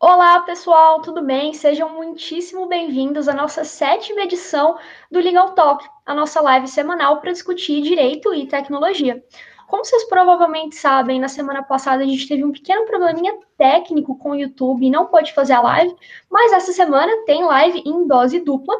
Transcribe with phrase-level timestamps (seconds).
[0.00, 1.52] Olá, pessoal, tudo bem?
[1.52, 4.78] Sejam muitíssimo bem-vindos à nossa sétima edição
[5.10, 9.20] do Legal Talk, a nossa live semanal para discutir direito e tecnologia.
[9.66, 14.30] Como vocês provavelmente sabem, na semana passada a gente teve um pequeno probleminha técnico com
[14.30, 15.96] o YouTube e não pôde fazer a live,
[16.30, 18.76] mas essa semana tem live em dose dupla.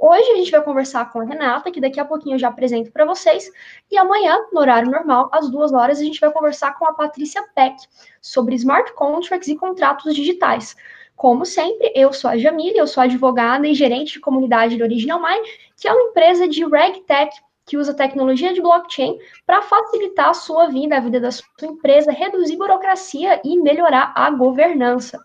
[0.00, 2.92] Hoje a gente vai conversar com a Renata, que daqui a pouquinho eu já apresento
[2.92, 3.50] para vocês,
[3.90, 7.42] e amanhã, no horário normal, às duas horas, a gente vai conversar com a Patrícia
[7.52, 7.76] Peck
[8.22, 10.76] sobre smart contracts e contratos digitais.
[11.16, 15.20] Como sempre, eu sou a Jamile, eu sou advogada e gerente de comunidade do Original
[15.20, 15.44] Mind,
[15.76, 17.36] que é uma empresa de RegTech
[17.66, 22.12] que usa tecnologia de blockchain para facilitar a sua vida, a vida da sua empresa,
[22.12, 25.18] reduzir burocracia e melhorar a governança.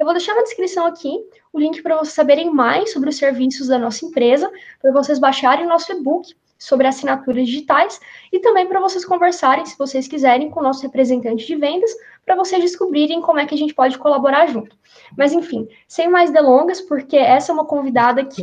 [0.00, 1.10] Eu vou deixar na descrição aqui
[1.52, 4.50] o link para vocês saberem mais sobre os serviços da nossa empresa,
[4.80, 8.00] para vocês baixarem o nosso e-book sobre assinaturas digitais
[8.32, 11.90] e também para vocês conversarem, se vocês quiserem, com o nosso representante de vendas,
[12.24, 14.74] para vocês descobrirem como é que a gente pode colaborar junto.
[15.18, 18.42] Mas enfim, sem mais delongas, porque essa é uma convidada que,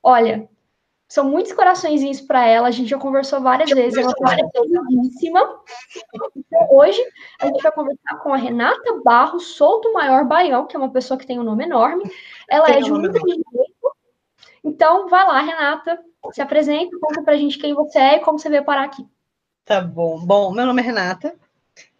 [0.00, 0.48] olha,
[1.10, 5.60] são muitos coraçõezinhos para ela, a gente já conversou várias vezes, ela é queridíssima.
[6.36, 7.02] Então, hoje
[7.40, 11.18] a gente vai conversar com a Renata Barro Souto Maior Baião, que é uma pessoa
[11.18, 12.04] que tem um nome enorme.
[12.48, 13.74] Ela tem é de muito direito.
[14.62, 15.98] Então, vai lá, Renata,
[16.30, 19.04] se apresenta, conta para a gente quem você é e como você veio parar aqui.
[19.64, 20.24] Tá bom.
[20.24, 21.34] Bom, meu nome é Renata.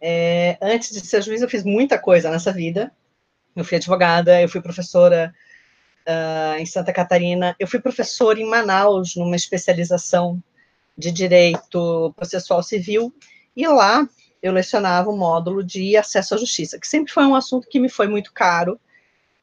[0.00, 2.92] É, antes de ser juiz, eu fiz muita coisa nessa vida.
[3.56, 5.34] Eu fui advogada, eu fui professora
[6.06, 7.54] uh, em Santa Catarina.
[7.58, 10.42] Eu fui professora em Manaus, numa especialização
[10.96, 13.14] de Direito Processual Civil,
[13.56, 14.06] e lá
[14.42, 17.88] eu lecionava o módulo de acesso à justiça, que sempre foi um assunto que me
[17.88, 18.80] foi muito caro.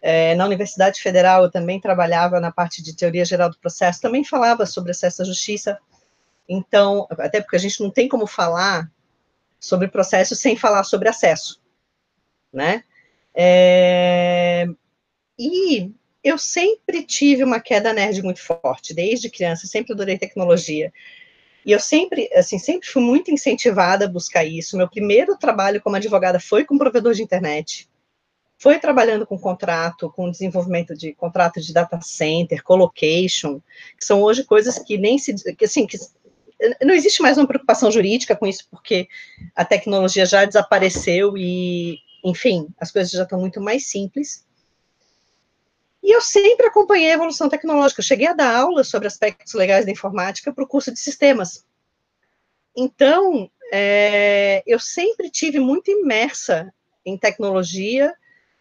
[0.02, 4.24] É, na Universidade Federal eu também trabalhava na parte de teoria geral do processo, também
[4.24, 5.78] falava sobre acesso à justiça.
[6.48, 8.90] Então, até porque a gente não tem como falar
[9.60, 11.60] sobre processo sem falar sobre acesso,
[12.54, 12.84] né?
[13.36, 14.68] É,
[15.38, 20.92] e eu sempre tive uma queda nerd muito forte, desde criança, sempre adorei tecnologia.
[21.66, 24.78] E eu sempre, assim, sempre fui muito incentivada a buscar isso.
[24.78, 27.90] Meu primeiro trabalho como advogada foi com provedor de internet.
[28.58, 33.60] Foi trabalhando com contrato, com desenvolvimento de contrato de data center, colocation,
[33.98, 35.98] que são hoje coisas que nem se, que assim, que
[36.82, 39.08] não existe mais uma preocupação jurídica com isso, porque
[39.56, 44.46] a tecnologia já desapareceu e, enfim, as coisas já estão muito mais simples.
[46.08, 48.00] E eu sempre acompanhei a evolução tecnológica.
[48.00, 51.66] Eu cheguei a dar aula sobre aspectos legais da informática para o curso de sistemas.
[52.74, 56.74] Então, é, eu sempre tive muito imersa
[57.06, 58.16] em tecnologia,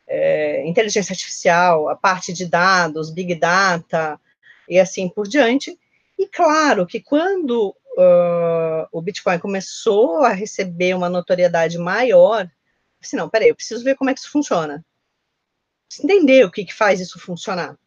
[0.08, 4.20] é, inteligência artificial, a parte de dados, big data
[4.68, 5.78] e assim por diante.
[6.18, 12.50] E claro que quando uh, o Bitcoin começou a receber uma notoriedade maior,
[13.12, 14.84] eu não, peraí, eu preciso ver como é que isso funciona
[16.02, 17.78] entender o que, que faz isso funcionar.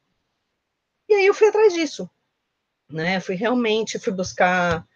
[1.07, 2.09] E aí eu fui atrás disso,
[2.89, 3.19] né?
[3.19, 4.87] Fui realmente, fui buscar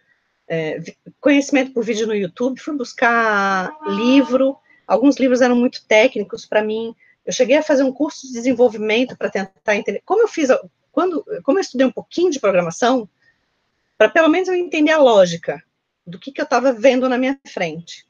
[0.48, 0.80] é,
[1.20, 4.58] conhecimento por vídeo no YouTube, fui buscar livro.
[4.88, 6.96] Alguns livros eram muito técnicos para mim.
[7.26, 10.02] Eu cheguei a fazer um curso de desenvolvimento para tentar entender.
[10.06, 10.50] Como eu fiz,
[10.92, 13.10] quando, como eu estudei um pouquinho de programação,
[13.98, 15.64] para pelo menos eu entender a lógica
[16.06, 18.06] do que, que eu estava vendo na minha frente.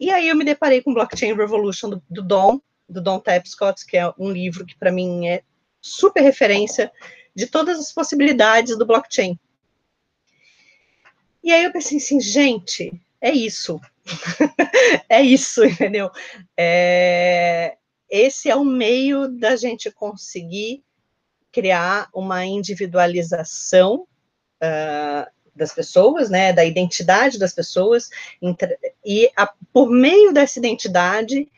[0.00, 3.96] E aí eu me deparei com Blockchain Revolution do, do Dom, do Don Tapscott, que
[3.96, 5.42] é um livro que para mim é
[5.80, 6.90] super referência
[7.34, 9.38] de todas as possibilidades do blockchain.
[11.42, 13.80] E aí eu pensei assim, gente, é isso.
[15.08, 16.10] é isso, entendeu?
[16.56, 17.76] É,
[18.10, 20.82] esse é o meio da gente conseguir
[21.52, 24.06] criar uma individualização
[24.62, 28.10] uh, das pessoas, né, da identidade das pessoas,
[29.04, 31.50] e a, por meio dessa identidade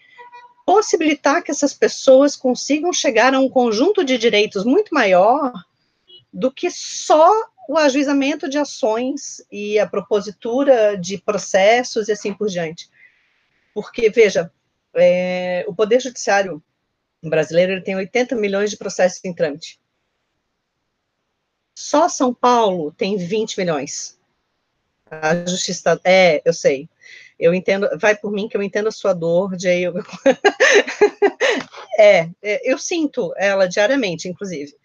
[0.71, 5.53] possibilitar que essas pessoas consigam chegar a um conjunto de direitos muito maior
[6.33, 7.29] do que só
[7.69, 12.89] o ajuizamento de ações e a propositura de processos e assim por diante.
[13.75, 14.49] Porque, veja,
[14.95, 16.63] é, o Poder Judiciário
[17.21, 19.81] brasileiro tem 80 milhões de processos em trâmite.
[21.77, 24.17] Só São Paulo tem 20 milhões.
[25.11, 26.01] A justiça.
[26.05, 26.89] É, eu sei.
[27.41, 29.87] Eu entendo, vai por mim que eu entendo a sua dor, Jay.
[29.87, 29.95] Eu...
[31.99, 34.77] é, é, eu sinto ela diariamente, inclusive.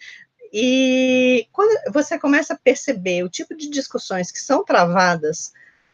[0.54, 5.52] E quando você começa a perceber o tipo de discussões que são travadas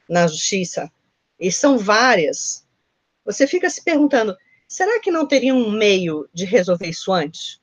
[0.08, 0.92] na justiça,
[1.40, 2.64] e são várias,
[3.26, 4.38] você fica se perguntando:
[4.68, 7.61] será que não teria um meio de resolver isso antes?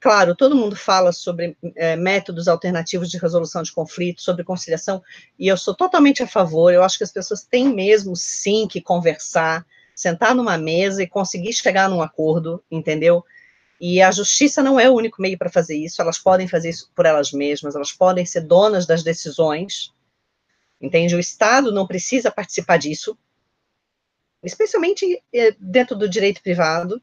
[0.00, 5.02] Claro, todo mundo fala sobre é, métodos alternativos de resolução de conflitos, sobre conciliação,
[5.36, 6.72] e eu sou totalmente a favor.
[6.72, 9.66] Eu acho que as pessoas têm mesmo, sim, que conversar,
[9.96, 13.24] sentar numa mesa e conseguir chegar num acordo, entendeu?
[13.80, 16.90] E a justiça não é o único meio para fazer isso, elas podem fazer isso
[16.94, 19.92] por elas mesmas, elas podem ser donas das decisões,
[20.80, 21.16] entende?
[21.16, 23.18] O Estado não precisa participar disso,
[24.44, 27.02] especialmente eh, dentro do direito privado.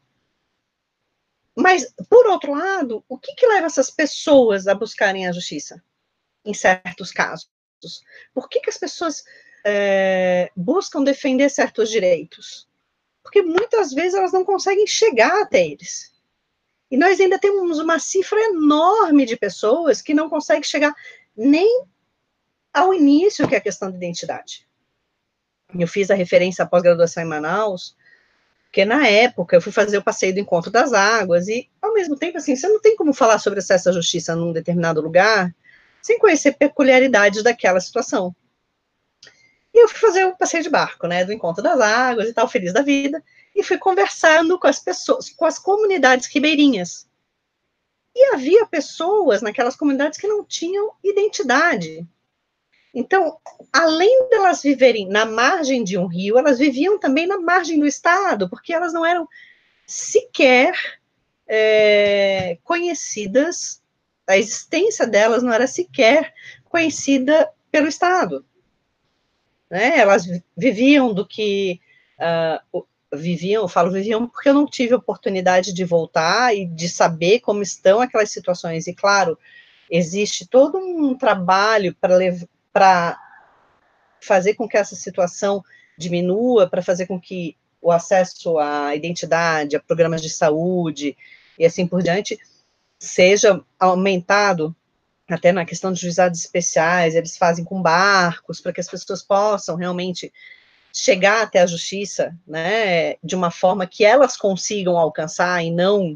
[1.55, 5.81] Mas, por outro lado, o que, que leva essas pessoas a buscarem a justiça,
[6.43, 7.49] em certos casos?
[8.33, 9.23] Por que, que as pessoas
[9.65, 12.67] é, buscam defender certos direitos?
[13.23, 16.13] Porque muitas vezes elas não conseguem chegar até eles.
[16.91, 20.93] E nós ainda temos uma cifra enorme de pessoas que não conseguem chegar
[21.35, 21.85] nem
[22.73, 24.67] ao início, que é a questão da identidade.
[25.77, 27.95] Eu fiz a referência à pós-graduação em Manaus,
[28.75, 32.18] porque na época eu fui fazer o passeio do Encontro das Águas, e ao mesmo
[32.18, 35.56] tempo, assim, você não tem como falar sobre acesso à justiça num determinado lugar
[36.01, 38.36] sem conhecer peculiaridades daquela situação.
[39.74, 42.50] E eu fui fazer o passeio de barco, né, do Encontro das Águas e tal,
[42.50, 43.24] feliz da vida
[43.56, 47.07] e fui conversando com as pessoas, com as comunidades ribeirinhas.
[48.13, 52.06] E havia pessoas naquelas comunidades que não tinham identidade.
[52.95, 53.38] Então,
[53.74, 58.50] além delas viverem na margem de um rio, elas viviam também na margem do estado,
[58.50, 59.27] porque elas não eram
[59.86, 60.74] sequer
[61.45, 63.83] é, conhecidas,
[64.25, 66.33] a existência delas não era sequer
[66.63, 68.45] conhecida pelo estado.
[69.69, 70.00] Né?
[70.00, 70.25] Elas
[70.56, 71.81] viviam do que
[72.74, 77.41] uh, viviam, eu falo viviam porque eu não tive oportunidade de voltar e de saber
[77.41, 78.88] como estão aquelas situações.
[78.88, 79.38] E claro,
[79.91, 82.15] existe todo um trabalho para
[84.22, 85.63] fazer com que essa situação
[85.98, 91.16] diminua, para fazer com que o acesso à identidade, a programas de saúde
[91.57, 92.38] e assim por diante
[93.00, 94.75] seja aumentado
[95.30, 99.75] até na questão de juizados especiais, eles fazem com barcos para que as pessoas possam
[99.75, 100.31] realmente
[100.94, 106.16] chegar até a justiça, né, de uma forma que elas consigam alcançar e não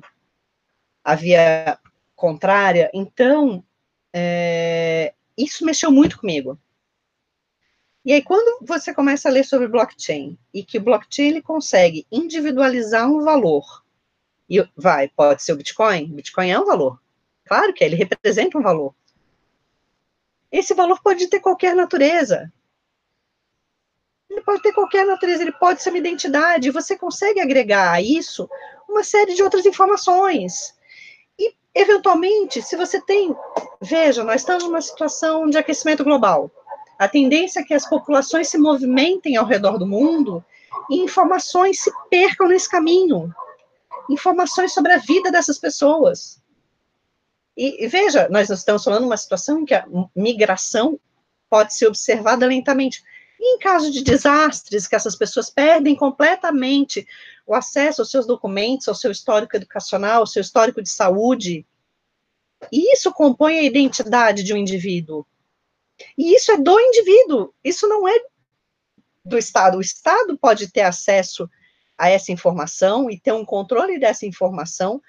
[1.03, 1.77] a via
[2.15, 2.89] contrária.
[2.93, 3.63] Então,
[4.13, 6.59] é, isso mexeu muito comigo.
[8.03, 12.07] E aí, quando você começa a ler sobre blockchain, e que o blockchain ele consegue
[12.11, 13.83] individualizar um valor,
[14.49, 16.99] e vai, pode ser o Bitcoin, Bitcoin é um valor,
[17.45, 18.95] claro que é, ele representa um valor.
[20.51, 22.51] Esse valor pode ter qualquer natureza,
[24.29, 28.49] ele pode ter qualquer natureza, ele pode ser uma identidade, você consegue agregar a isso
[28.87, 30.73] uma série de outras informações.
[31.73, 33.35] Eventualmente, se você tem.
[33.81, 36.51] Veja, nós estamos numa situação de aquecimento global.
[36.97, 40.43] A tendência é que as populações se movimentem ao redor do mundo
[40.89, 43.33] e informações se percam nesse caminho.
[44.09, 46.41] Informações sobre a vida dessas pessoas.
[47.55, 50.99] E, e veja, nós estamos falando de uma situação em que a migração
[51.49, 53.03] pode ser observada lentamente.
[53.39, 57.07] E em caso de desastres, que essas pessoas perdem completamente
[57.47, 61.65] o acesso aos seus documentos, ao seu histórico educacional, ao seu histórico de saúde,
[62.71, 65.25] e isso compõe a identidade de um indivíduo.
[66.17, 68.13] E isso é do indivíduo, isso não é
[69.23, 69.77] do Estado.
[69.77, 71.49] O Estado pode ter acesso
[71.97, 75.01] a essa informação e ter um controle dessa informação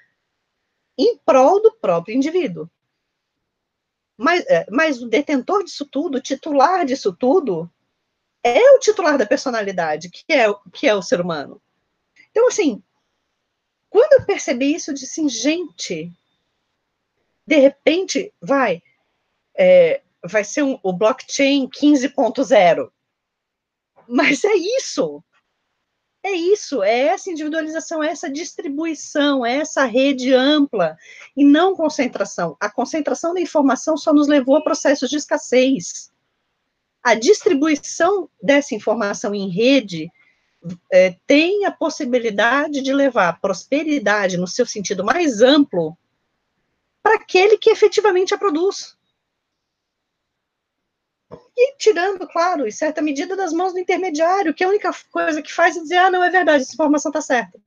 [0.96, 2.70] em prol do próprio indivíduo.
[4.16, 7.70] Mas, é, mas o detentor disso tudo, o titular disso tudo,
[8.42, 11.61] é o titular da personalidade, que é, que é o ser humano.
[12.30, 12.82] Então, assim,
[13.88, 16.12] quando eu percebi isso, eu disse assim, gente,
[17.47, 18.82] de repente, vai,
[19.56, 22.90] é, vai ser um, o blockchain 15.0.
[24.09, 25.23] Mas é isso.
[26.23, 30.99] É isso, é essa individualização, é essa distribuição, é essa rede ampla
[31.35, 32.59] e não concentração.
[32.61, 36.12] A concentração da informação só nos levou a processos de escassez
[37.02, 40.11] a distribuição dessa informação em rede
[40.92, 45.97] é, tem a possibilidade de levar prosperidade no seu sentido mais amplo
[47.02, 48.97] para aquele que efetivamente a produz.
[51.57, 55.52] E tirando, claro, em certa medida, das mãos do intermediário, que a única coisa que
[55.52, 57.61] faz é dizer, ah, não, é verdade, essa informação está certa.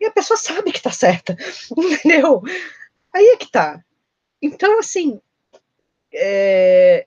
[0.00, 1.36] E a pessoa sabe que está certa,
[1.76, 2.42] entendeu?
[3.12, 3.82] Aí é que está.
[4.42, 5.20] Então, assim,
[6.12, 7.06] é,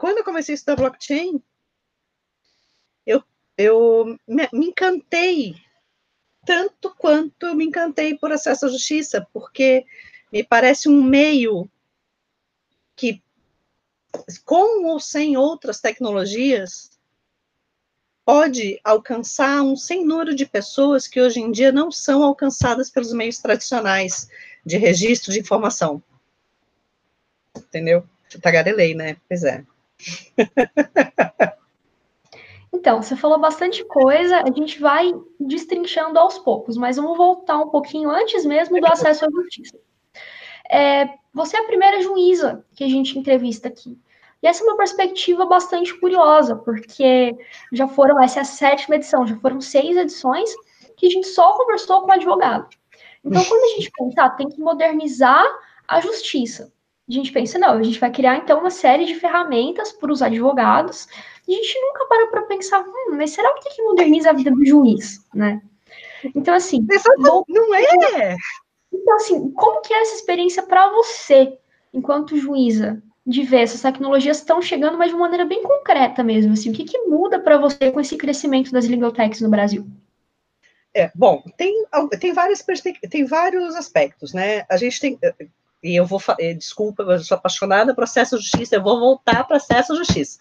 [0.00, 1.42] quando eu comecei a estudar blockchain,
[3.06, 3.22] eu,
[3.58, 5.54] eu me, me encantei
[6.46, 9.84] tanto quanto eu me encantei por acesso à justiça, porque
[10.32, 11.70] me parece um meio
[12.96, 13.22] que,
[14.42, 16.98] com ou sem outras tecnologias,
[18.24, 23.12] pode alcançar um sem número de pessoas que hoje em dia não são alcançadas pelos
[23.12, 24.30] meios tradicionais
[24.64, 26.02] de registro de informação.
[27.54, 28.08] Entendeu?
[28.40, 29.18] Tagarelei, né?
[29.28, 29.62] Pois é.
[32.72, 37.68] Então, você falou bastante coisa, a gente vai destrinchando aos poucos, mas vamos voltar um
[37.68, 39.76] pouquinho antes mesmo do acesso à justiça.
[40.70, 43.98] É, você é a primeira juíza que a gente entrevista aqui.
[44.42, 47.36] E essa é uma perspectiva bastante curiosa, porque
[47.72, 50.50] já foram, essa é a sétima edição, já foram seis edições
[50.96, 52.68] que a gente só conversou com o advogado.
[53.24, 55.44] Então, quando a gente pensa, tem que modernizar
[55.86, 56.72] a justiça,
[57.10, 60.22] a gente pensa, não, a gente vai criar então uma série de ferramentas para os
[60.22, 61.08] advogados,
[61.46, 64.50] e a gente nunca para para pensar, hum, mas será que, que moderniza a vida
[64.50, 65.60] do juiz, né?
[66.34, 66.86] Então, assim.
[67.18, 68.36] Não, não é!
[68.92, 71.58] Então, assim, como que é essa experiência para você,
[71.92, 76.52] enquanto juíza, de ver essas tecnologias estão chegando, mas de uma maneira bem concreta mesmo,
[76.52, 79.86] assim, o que, que muda para você com esse crescimento das legal techs no Brasil?
[80.92, 81.86] É, bom, tem,
[82.18, 82.64] tem, várias
[83.08, 84.64] tem vários aspectos, né?
[84.68, 85.18] A gente tem,
[85.82, 89.44] e eu vou, eh, desculpa, eu sou apaixonada por acesso à justiça, eu vou voltar
[89.44, 90.38] para acesso à justiça.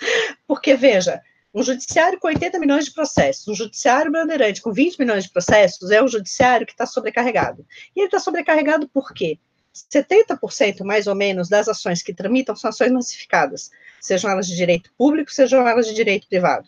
[0.47, 1.21] Porque, veja,
[1.53, 5.89] um judiciário com 80 milhões de processos, um judiciário bandeirante com 20 milhões de processos,
[5.91, 7.65] é um judiciário que está sobrecarregado.
[7.95, 9.39] E ele está sobrecarregado por quê?
[9.73, 14.91] 70% mais ou menos das ações que tramitam são ações massificadas, sejam elas de direito
[14.97, 16.67] público, sejam elas de direito privado.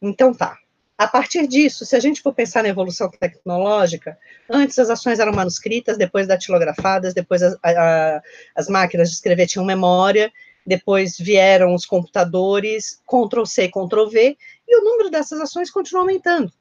[0.00, 0.58] Então tá.
[1.00, 4.18] A partir disso, se a gente for pensar na evolução tecnológica,
[4.50, 8.22] antes as ações eram manuscritas, depois datilografadas, depois a, a,
[8.54, 10.30] as máquinas de escrever tinham memória,
[10.66, 14.36] depois vieram os computadores, Ctrl-C, Ctrl-V,
[14.68, 16.52] e o número dessas ações continua aumentando.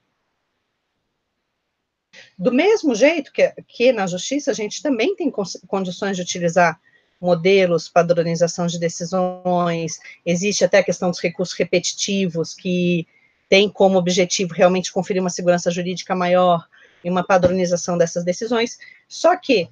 [2.38, 5.29] Do mesmo jeito que, que na justiça a gente também tem
[5.67, 6.79] condições de utilizar
[7.19, 13.05] modelos, padronização de decisões, existe até a questão dos recursos repetitivos, que
[13.49, 16.65] tem como objetivo realmente conferir uma segurança jurídica maior
[17.03, 18.77] e uma padronização dessas decisões,
[19.07, 19.69] só que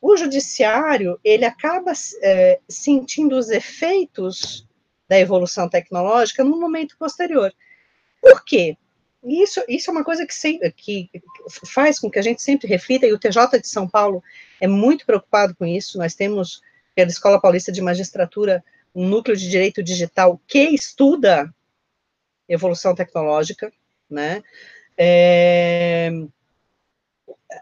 [0.00, 4.66] o judiciário, ele acaba é, sentindo os efeitos
[5.08, 7.52] da evolução tecnológica no momento posterior.
[8.20, 8.76] Por quê?
[9.22, 11.10] Isso, isso é uma coisa que, sempre, que
[11.66, 14.22] faz com que a gente sempre reflita, e o TJ de São Paulo
[14.60, 15.98] é muito preocupado com isso.
[15.98, 16.62] Nós temos,
[16.94, 21.54] pela Escola Paulista de Magistratura, um núcleo de direito digital que estuda
[22.50, 23.72] evolução tecnológica,
[24.08, 24.42] né?
[24.98, 26.10] É,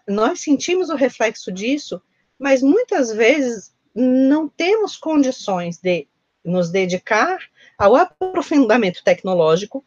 [0.08, 2.02] nós sentimos o reflexo disso,
[2.38, 6.08] mas muitas vezes não temos condições de
[6.44, 7.38] nos dedicar
[7.76, 9.84] ao aprofundamento tecnológico,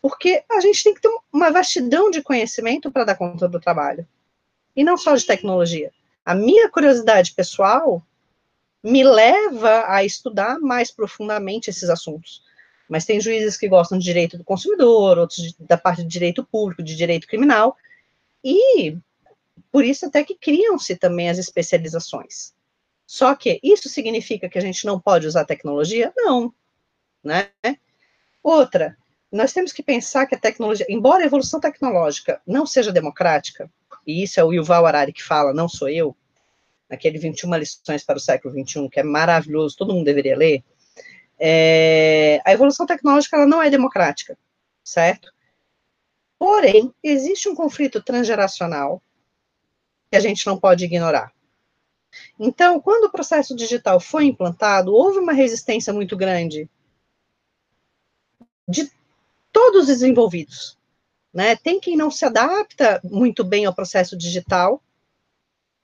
[0.00, 4.06] porque a gente tem que ter uma vastidão de conhecimento para dar conta do trabalho,
[4.76, 5.90] e não só de tecnologia.
[6.24, 8.02] A minha curiosidade pessoal
[8.82, 12.47] me leva a estudar mais profundamente esses assuntos.
[12.88, 16.82] Mas tem juízes que gostam de direito do consumidor, outros da parte de direito público,
[16.82, 17.76] de direito criminal,
[18.42, 18.96] e
[19.70, 22.54] por isso até que criam-se também as especializações.
[23.06, 26.12] Só que isso significa que a gente não pode usar tecnologia?
[26.16, 26.52] Não,
[27.22, 27.50] né?
[28.42, 28.96] Outra,
[29.30, 33.70] nós temos que pensar que a tecnologia, embora a evolução tecnológica não seja democrática,
[34.06, 36.16] e isso é o Yuval Harari que fala, não sou eu,
[36.88, 40.64] naquele 21 lições para o século 21, que é maravilhoso, todo mundo deveria ler,
[41.38, 44.36] é, a evolução tecnológica ela não é democrática,
[44.82, 45.32] certo?
[46.38, 49.02] Porém, existe um conflito transgeracional
[50.10, 51.32] que a gente não pode ignorar.
[52.38, 56.68] Então, quando o processo digital foi implantado, houve uma resistência muito grande
[58.66, 58.90] de
[59.52, 60.78] todos os envolvidos.
[61.32, 61.56] Né?
[61.56, 64.82] Tem quem não se adapta muito bem ao processo digital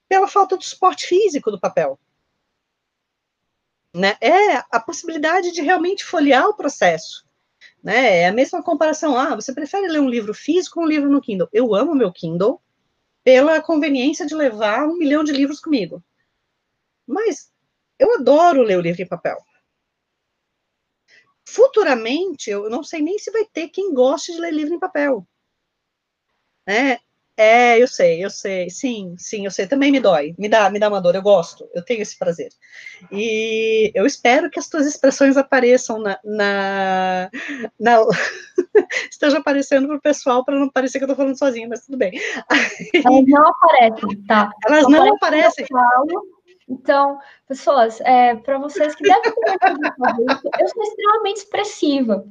[0.09, 1.99] pela falta do suporte físico do papel
[3.95, 7.25] né, é a possibilidade de realmente folhear o processo.
[7.83, 8.23] Né?
[8.23, 9.17] É a mesma comparação.
[9.17, 11.49] Ah, você prefere ler um livro físico ou um livro no Kindle?
[11.53, 12.61] Eu amo meu Kindle
[13.23, 16.03] pela conveniência de levar um milhão de livros comigo.
[17.07, 17.53] Mas
[17.99, 19.39] eu adoro ler o livro em papel.
[21.47, 25.27] Futuramente, eu não sei nem se vai ter quem goste de ler livro em papel.
[26.67, 26.99] Né?
[27.37, 30.79] É, eu sei, eu sei, sim, sim, eu sei, também me dói, me dá, me
[30.79, 32.51] dá uma dor, eu gosto, eu tenho esse prazer.
[33.11, 37.31] E eu espero que as tuas expressões apareçam na, na,
[37.79, 37.99] na
[39.11, 41.99] esteja aparecendo para o pessoal, para não parecer que eu estou falando sozinha, mas tudo
[41.99, 42.13] bem.
[43.05, 44.51] Elas não aparecem, tá?
[44.67, 45.67] Elas não, não aparecem.
[46.69, 49.33] Então, pessoas, é, para vocês que devem
[50.31, 52.27] isso, eu sou extremamente expressiva.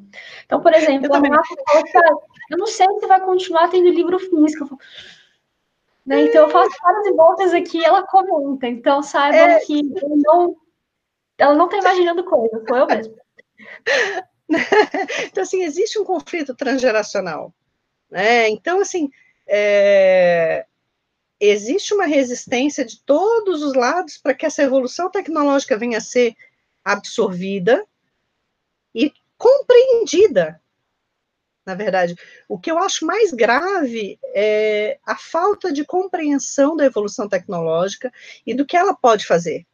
[0.46, 4.78] Então, por exemplo, eu a fala, eu não sei se vai continuar tendo livro físico.
[6.06, 6.24] Né?
[6.24, 8.68] Então, eu faço várias e voltas aqui e ela comenta.
[8.68, 9.60] Então, saibam é...
[9.60, 10.58] que não,
[11.38, 13.16] ela não está imaginando coisa, foi eu mesmo.
[15.28, 17.54] então, assim, existe um conflito transgeracional.
[18.10, 18.50] Né?
[18.50, 19.12] Então, assim,
[19.48, 20.66] é,
[21.40, 26.36] existe uma resistência de todos os lados para que essa evolução tecnológica venha a ser
[26.84, 27.86] absorvida
[28.94, 30.62] e compreendida.
[31.66, 32.16] Na verdade,
[32.48, 38.12] o que eu acho mais grave é a falta de compreensão da evolução tecnológica
[38.46, 39.66] e do que ela pode fazer.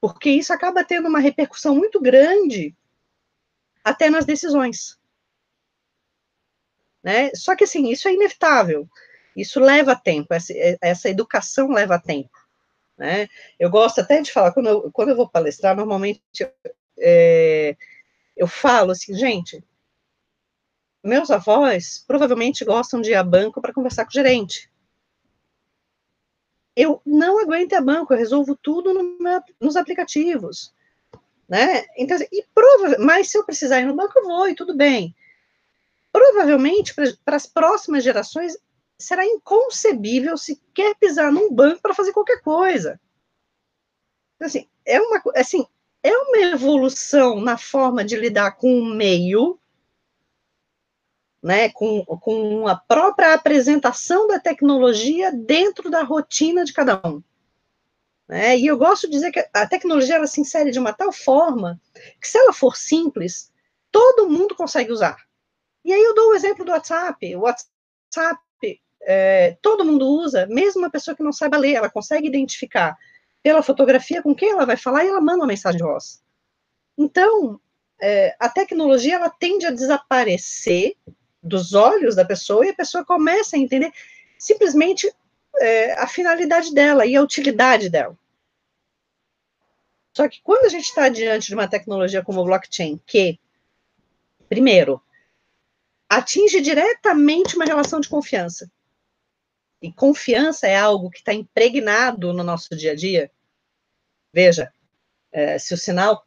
[0.00, 2.74] Porque isso acaba tendo uma repercussão muito grande
[3.84, 4.98] até nas decisões.
[7.02, 7.30] Né?
[7.34, 8.88] Só que, assim, isso é inevitável.
[9.36, 12.30] Isso leva tempo, essa, essa educação leva tempo.
[12.96, 13.28] Né?
[13.58, 16.22] Eu gosto até de falar, quando eu, quando eu vou palestrar, normalmente
[16.98, 17.76] é,
[18.34, 19.62] eu falo assim, gente,
[21.04, 24.70] meus avós provavelmente gostam de ir a banco para conversar com o gerente.
[26.74, 30.74] Eu não aguento ir a banco, eu resolvo tudo no meu, nos aplicativos.
[31.48, 31.84] Né?
[31.96, 35.14] Então, e prova mas se eu precisar ir no banco, eu vou, e tudo bem.
[36.10, 38.56] Provavelmente, para as próximas gerações,
[38.98, 43.00] será inconcebível se quer pisar num banco para fazer qualquer coisa.
[44.40, 45.66] Assim, é uma, assim,
[46.02, 49.58] é uma evolução na forma de lidar com o meio,
[51.42, 57.22] né, com, com a própria apresentação da tecnologia dentro da rotina de cada um.
[58.28, 58.58] Né?
[58.58, 61.80] E eu gosto de dizer que a tecnologia ela se insere de uma tal forma
[62.20, 63.52] que, se ela for simples,
[63.90, 65.24] todo mundo consegue usar.
[65.84, 67.36] E aí eu dou o exemplo do WhatsApp.
[67.36, 68.40] O WhatsApp
[69.06, 72.98] é, todo mundo usa, mesmo uma pessoa que não saiba ler, ela consegue identificar
[73.40, 76.20] pela fotografia com quem ela vai falar e ela manda uma mensagem de voz.
[76.98, 77.60] Então,
[78.02, 80.96] é, a tecnologia ela tende a desaparecer
[81.40, 83.92] dos olhos da pessoa e a pessoa começa a entender
[84.36, 85.08] simplesmente
[85.60, 88.18] é, a finalidade dela e a utilidade dela.
[90.12, 93.38] Só que quando a gente está diante de uma tecnologia como o blockchain, que,
[94.48, 95.00] primeiro,
[96.08, 98.68] atinge diretamente uma relação de confiança,
[99.80, 103.30] e confiança é algo que está impregnado no nosso dia a dia.
[104.32, 104.72] Veja,
[105.30, 106.26] é, se o sinal,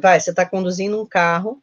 [0.00, 1.62] vai, você está conduzindo um carro,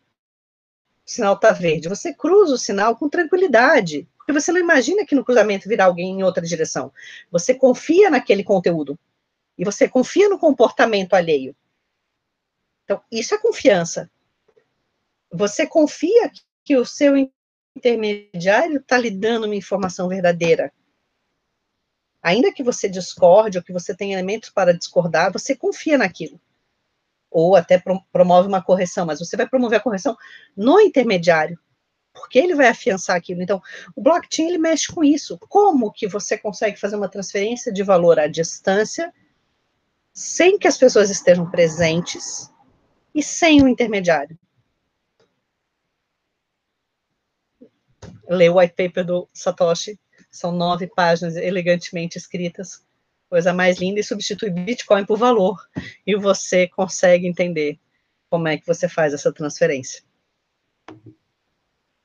[1.06, 5.16] o sinal está verde, você cruza o sinal com tranquilidade, porque você não imagina que
[5.16, 6.92] no cruzamento virá alguém em outra direção.
[7.32, 8.98] Você confia naquele conteúdo
[9.58, 11.56] e você confia no comportamento alheio.
[12.84, 14.10] Então, isso é confiança.
[15.32, 16.32] Você confia
[16.64, 17.14] que o seu
[17.76, 20.72] intermediário está lhe dando uma informação verdadeira
[22.26, 26.42] ainda que você discorde ou que você tenha elementos para discordar, você confia naquilo.
[27.30, 27.80] Ou até
[28.12, 30.18] promove uma correção, mas você vai promover a correção
[30.58, 31.60] no intermediário,
[32.12, 33.44] porque ele vai afiançar aquilo.
[33.44, 33.62] Então,
[33.96, 35.38] o blockchain ele mexe com isso.
[35.38, 39.14] Como que você consegue fazer uma transferência de valor à distância
[40.12, 42.52] sem que as pessoas estejam presentes
[43.14, 44.36] e sem o intermediário?
[48.28, 50.00] Lê o white paper do Satoshi
[50.36, 52.84] são nove páginas elegantemente escritas,
[53.30, 55.58] coisa mais linda, e substitui Bitcoin por valor.
[56.06, 57.80] E você consegue entender
[58.30, 60.04] como é que você faz essa transferência.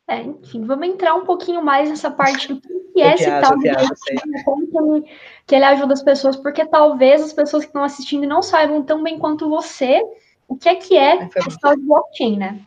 [0.09, 2.61] É, enfim, vamos entrar um pouquinho mais nessa parte do
[2.93, 5.17] que é esse tal de como que ele,
[5.47, 9.03] que ele ajuda as pessoas, porque talvez as pessoas que estão assistindo não saibam tão
[9.03, 10.03] bem quanto você
[10.49, 12.61] o que é que é esse tal de blockchain, né?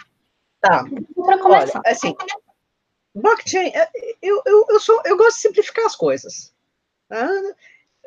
[0.61, 0.85] Tá.
[1.15, 1.81] Para começar.
[1.85, 2.15] Olha, assim,
[3.13, 3.89] blockchain, é,
[4.21, 6.53] eu, eu, eu, sou, eu gosto de simplificar as coisas.
[7.07, 7.27] Tá?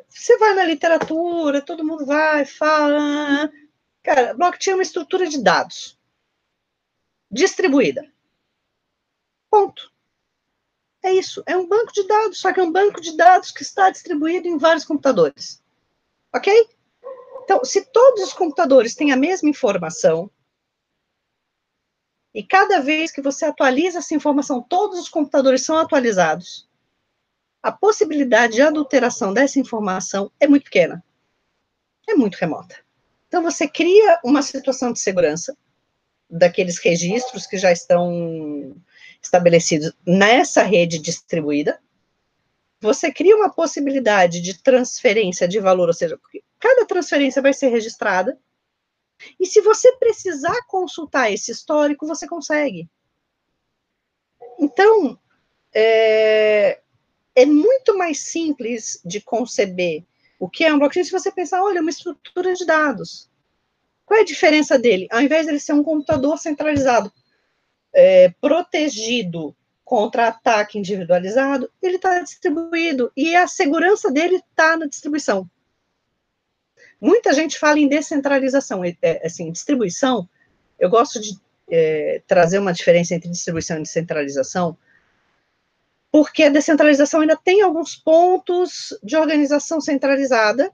[0.09, 3.51] Você vai na literatura, todo mundo vai, fala.
[4.03, 5.97] Cara, blockchain é uma estrutura de dados
[7.29, 8.09] distribuída.
[9.49, 9.91] Ponto.
[11.03, 11.43] É isso.
[11.45, 14.47] É um banco de dados, só que é um banco de dados que está distribuído
[14.47, 15.61] em vários computadores.
[16.33, 16.69] Ok?
[17.43, 20.29] Então, se todos os computadores têm a mesma informação,
[22.37, 26.69] e cada vez que você atualiza essa informação, todos os computadores são atualizados.
[27.63, 31.03] A possibilidade de adulteração dessa informação é muito pequena.
[32.07, 32.75] É muito remota.
[33.27, 35.57] Então, você cria uma situação de segurança
[36.29, 38.75] daqueles registros que já estão
[39.19, 41.81] estabelecidos nessa rede distribuída.
[42.79, 46.19] Você cria uma possibilidade de transferência de valor, ou seja,
[46.59, 48.37] cada transferência vai ser registrada
[49.39, 52.89] e se você precisar consultar esse histórico, você consegue.
[54.59, 55.19] Então,
[55.73, 56.79] é,
[57.35, 60.03] é muito mais simples de conceber
[60.39, 63.29] o que é um blockchain se você pensar, olha, é uma estrutura de dados.
[64.05, 65.07] Qual é a diferença dele?
[65.11, 67.11] Ao invés de ele ser um computador centralizado,
[67.93, 75.49] é, protegido contra ataque individualizado, ele está distribuído e a segurança dele está na distribuição.
[76.99, 80.27] Muita gente fala em descentralização, é, assim, distribuição.
[80.79, 81.37] Eu gosto de
[81.69, 84.77] é, trazer uma diferença entre distribuição e descentralização,
[86.11, 90.71] porque a descentralização ainda tem alguns pontos de organização centralizada,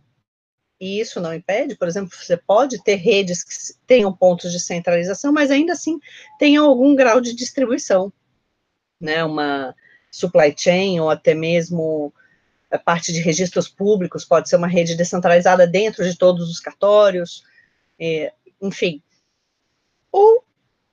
[0.79, 3.53] E isso não impede, por exemplo, você pode ter redes que
[3.87, 5.97] tenham pontos de centralização, mas ainda assim
[6.37, 8.11] tenham algum grau de distribuição,
[8.99, 9.23] né?
[9.23, 9.73] Uma
[10.11, 12.13] supply chain ou até mesmo
[12.77, 17.43] parte de registros públicos pode ser uma rede descentralizada dentro de todos os cartórios,
[17.99, 19.01] é, enfim.
[20.11, 20.43] Ou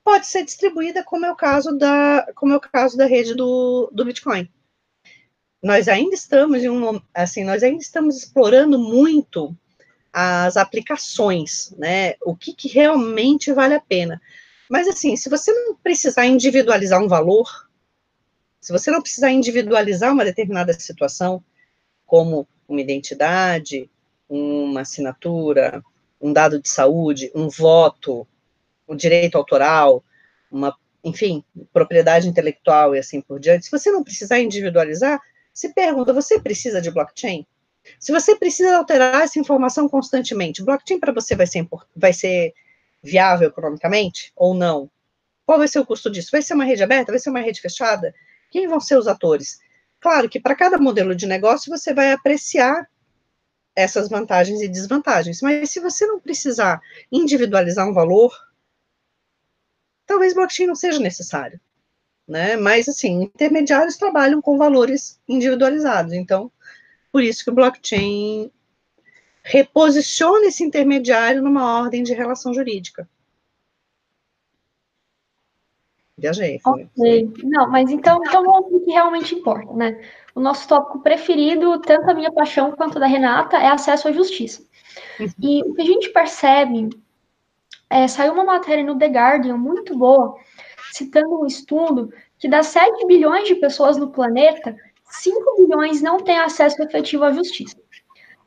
[0.04, 3.90] pode ser distribuída, como é o caso da, como é o caso da rede do,
[3.92, 4.48] do Bitcoin.
[5.62, 9.54] Nós ainda estamos em um, assim, nós ainda estamos explorando muito
[10.12, 12.14] as aplicações, né?
[12.22, 14.20] O que, que realmente vale a pena.
[14.70, 17.68] Mas assim, se você não precisar individualizar um valor,
[18.60, 21.42] se você não precisar individualizar uma determinada situação,
[22.10, 23.88] como uma identidade,
[24.28, 25.80] uma assinatura,
[26.20, 28.26] um dado de saúde, um voto,
[28.88, 30.02] um direito autoral,
[30.50, 35.20] uma, enfim, propriedade intelectual e assim por diante, se você não precisar individualizar,
[35.54, 37.46] se pergunta, você precisa de blockchain?
[38.00, 42.52] Se você precisa alterar essa informação constantemente, blockchain para você vai ser, vai ser
[43.00, 44.90] viável economicamente ou não?
[45.46, 46.30] Qual vai ser o custo disso?
[46.32, 47.12] Vai ser uma rede aberta?
[47.12, 48.12] Vai ser uma rede fechada?
[48.50, 49.60] Quem vão ser os atores?
[50.00, 52.88] Claro que para cada modelo de negócio você vai apreciar
[53.76, 56.80] essas vantagens e desvantagens, mas se você não precisar
[57.12, 58.34] individualizar um valor,
[60.06, 61.60] talvez blockchain não seja necessário,
[62.26, 62.56] né?
[62.56, 66.50] Mas assim, intermediários trabalham com valores individualizados, então
[67.12, 68.50] por isso que o blockchain
[69.42, 73.08] reposiciona esse intermediário numa ordem de relação jurídica.
[76.20, 76.58] Viajei.
[76.60, 76.84] Foi.
[76.96, 77.32] Ok.
[77.44, 80.00] Não, mas então, então vamos o que realmente importa, né?
[80.34, 84.62] O nosso tópico preferido, tanto a minha paixão quanto da Renata, é acesso à justiça.
[85.18, 85.28] Uhum.
[85.40, 86.90] E o que a gente percebe,
[87.88, 90.36] é, saiu uma matéria no The Guardian muito boa,
[90.92, 96.38] citando um estudo que das 7 bilhões de pessoas no planeta, 5 bilhões não têm
[96.38, 97.76] acesso efetivo à justiça.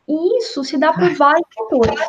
[0.08, 2.00] E isso se dá por vários fatores.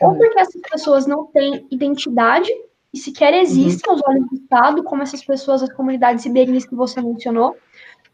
[0.00, 2.50] Ou porque essas pessoas não têm identidade
[2.92, 3.98] e sequer existem uhum.
[3.98, 7.56] aos olhos do Estado, como essas pessoas das comunidades ribeirinhas que você mencionou.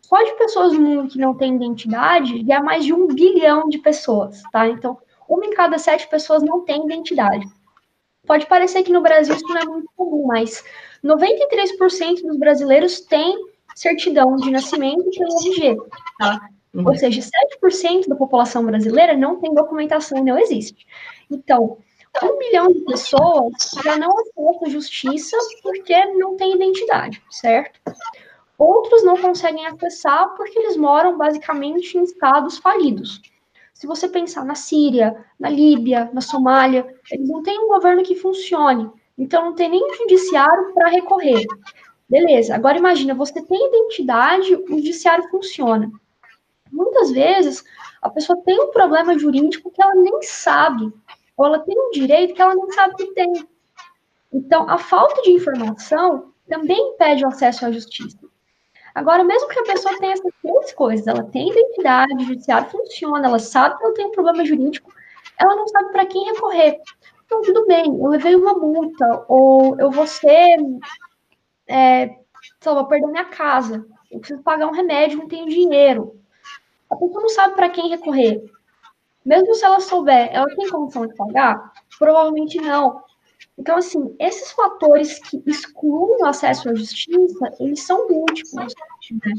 [0.03, 3.79] Só de pessoas no mundo que não têm identidade, há mais de um bilhão de
[3.79, 4.69] pessoas, tá?
[4.69, 7.47] Então, uma em cada sete pessoas não tem identidade.
[8.27, 10.65] Pode parecer que no Brasil isso não é muito comum, mas
[11.03, 13.37] 93% dos brasileiros têm
[13.75, 15.77] certidão de nascimento e tem RG,
[16.19, 16.49] tá?
[16.75, 16.89] Uhum.
[16.89, 17.21] Ou seja,
[17.63, 20.87] 7% da população brasileira não tem documentação, não existe.
[21.31, 21.79] Então,
[22.23, 27.81] um milhão de pessoas já não acessam justiça porque não tem identidade, certo?
[28.57, 33.21] Outros não conseguem acessar porque eles moram basicamente em estados falidos.
[33.73, 38.15] Se você pensar na Síria, na Líbia, na Somália, eles não têm um governo que
[38.15, 41.45] funcione, então não tem nem judiciário para recorrer.
[42.09, 45.91] Beleza, agora imagina, você tem identidade, o judiciário funciona.
[46.71, 47.65] Muitas vezes
[48.01, 50.93] a pessoa tem um problema jurídico que ela nem sabe
[51.37, 53.33] ou ela tem um direito que ela não sabe que tem.
[54.33, 58.19] Então, a falta de informação também impede o acesso à justiça.
[58.95, 63.27] Agora, mesmo que a pessoa tenha essas três coisas, ela tem identidade, o judiciário funciona,
[63.27, 64.93] ela sabe que ela tem um problema jurídico,
[65.41, 66.81] ela não sabe para quem recorrer.
[67.27, 70.59] Então, tudo bem, eu levei uma multa, ou eu vou ser,
[71.67, 72.07] é,
[72.61, 76.21] sei lá, vou perder minha casa, eu preciso pagar um remédio, não tenho dinheiro.
[76.89, 78.45] A pessoa não sabe para quem recorrer.
[79.25, 81.73] Mesmo se ela souber, ela tem condição de pagar?
[81.99, 83.03] Provavelmente não.
[83.57, 88.75] Então, assim, esses fatores que excluem o acesso à justiça, eles são múltiplos.
[89.13, 89.33] Né?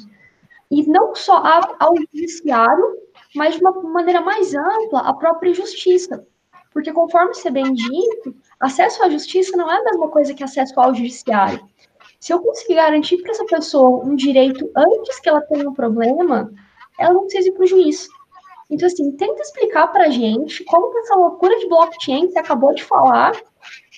[0.71, 1.43] E não só
[1.79, 2.97] ao judiciário,
[3.35, 6.25] mas de uma maneira mais ampla, à própria justiça.
[6.71, 10.77] Porque, conforme você bem dito, acesso à justiça não é a mesma coisa que acesso
[10.79, 11.65] ao judiciário.
[12.19, 16.51] Se eu conseguir garantir para essa pessoa um direito antes que ela tenha um problema,
[16.99, 18.07] ela não precisa ir para o juiz.
[18.69, 22.39] Então, assim, tenta explicar para a gente como que essa loucura de blockchain que você
[22.39, 23.34] acabou de falar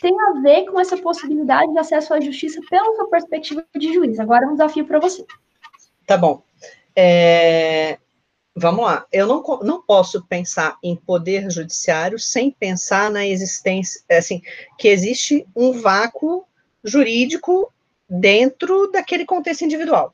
[0.02, 4.20] tem a ver com essa possibilidade de acesso à justiça pela sua perspectiva de juiz.
[4.20, 5.26] Agora é um desafio para você.
[6.06, 6.44] Tá bom.
[6.96, 7.98] É...
[8.56, 9.06] Vamos lá.
[9.12, 14.42] Eu não, não posso pensar em poder judiciário sem pensar na existência, assim,
[14.78, 16.44] que existe um vácuo
[16.84, 17.72] jurídico
[18.10, 20.14] dentro daquele contexto individual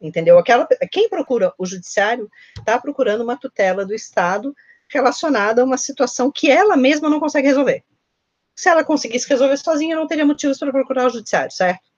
[0.00, 0.38] entendeu?
[0.38, 4.54] Aquela, quem procura o judiciário está procurando uma tutela do Estado
[4.88, 7.84] relacionada a uma situação que ela mesma não consegue resolver.
[8.56, 11.88] Se ela conseguisse resolver sozinha, não teria motivos para procurar o judiciário, certo?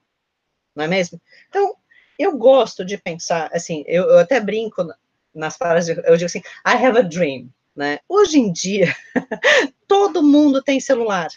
[0.75, 1.19] Não é mesmo?
[1.49, 1.75] Então,
[2.19, 4.87] eu gosto de pensar, assim, eu, eu até brinco
[5.33, 7.99] nas palavras, eu digo assim, I have a dream, né?
[8.07, 8.93] Hoje em dia,
[9.87, 11.29] todo mundo tem celular,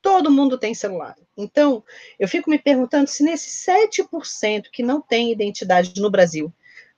[0.00, 1.16] todo mundo tem celular.
[1.42, 1.84] Então,
[2.18, 6.52] eu fico me perguntando se nesses 7% que não tem identidade no Brasil,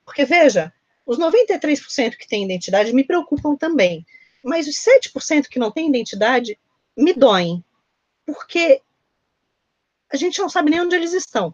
[0.05, 0.71] porque veja,
[1.05, 4.05] Os 93% que têm identidade me preocupam também,
[4.43, 6.59] mas os 7% que não têm identidade
[6.97, 7.63] me doem,
[8.25, 8.81] porque
[10.11, 11.53] a gente não sabe nem onde eles estão.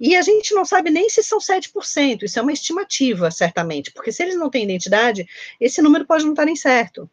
[0.00, 4.10] E a gente não sabe nem se são 7%, isso é uma estimativa, certamente, porque
[4.12, 5.28] se eles não têm identidade,
[5.60, 7.08] esse número pode não estar nem certo.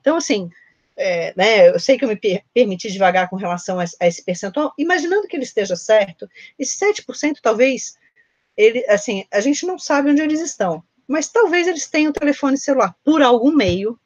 [0.00, 0.50] Então, assim,
[0.96, 4.22] é, né, eu sei que eu me per permiti devagar com relação a, a, esse
[4.24, 6.28] percentual, imaginando que ele esteja certo,
[6.58, 7.96] esse 7% talvez,
[8.56, 12.96] ele, assim, a gente não sabe onde eles estão, mas talvez eles tenham telefone celular
[13.04, 13.98] por algum meio,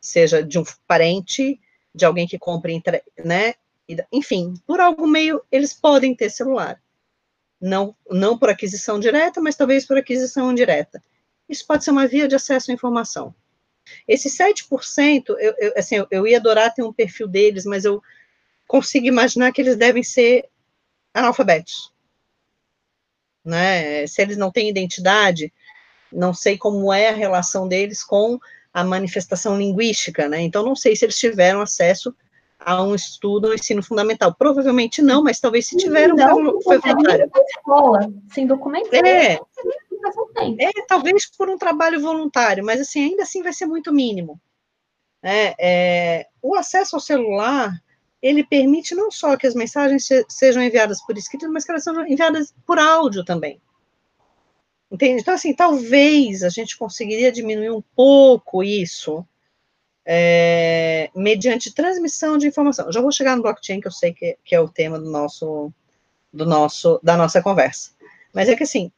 [0.00, 1.60] seja de um parente,
[1.94, 2.82] de alguém que compre,
[3.24, 3.54] né,
[4.12, 6.80] enfim, por algum meio eles podem ter celular.
[7.60, 11.02] Não, não por aquisição direta, mas talvez por aquisição indireta.
[11.48, 13.34] Isso pode ser uma via de acesso à informação.
[14.06, 18.02] Esse 7%, eu, eu, assim, eu, eu ia adorar ter um perfil deles, mas eu
[18.66, 20.48] consigo imaginar que eles devem ser
[21.12, 21.92] analfabetos.
[23.44, 24.06] Né?
[24.06, 25.52] Se eles não têm identidade,
[26.12, 28.38] não sei como é a relação deles com
[28.72, 30.40] a manifestação linguística, né?
[30.40, 32.14] Então, não sei se eles tiveram acesso
[32.58, 34.34] a um estudo no ensino fundamental.
[34.34, 37.30] Provavelmente não, mas talvez se tiveram, não, foi voluntário.
[37.58, 38.92] escola, sem documento.
[38.94, 39.38] É,
[40.58, 44.40] é, talvez por um trabalho voluntário, mas assim, ainda assim vai ser muito mínimo.
[45.22, 47.72] É, é, o acesso ao celular,
[48.20, 51.84] ele permite não só que as mensagens se, sejam enviadas por escrito, mas que elas
[51.84, 53.60] sejam enviadas por áudio também.
[54.90, 55.22] Entende?
[55.22, 59.26] Então, assim, talvez a gente conseguiria diminuir um pouco isso
[60.04, 62.90] é, mediante transmissão de informação.
[62.92, 65.72] já vou chegar no blockchain, que eu sei que, que, é o tema do nosso,
[66.32, 67.92] do nosso, da nossa conversa.
[68.34, 68.92] Mas é que, assim,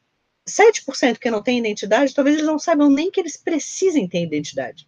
[0.47, 4.87] 7% que não tem identidade, talvez eles não saibam nem que eles precisem ter identidade.